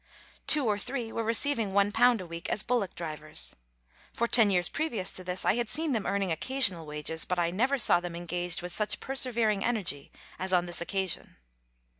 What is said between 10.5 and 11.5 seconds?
on this occasion.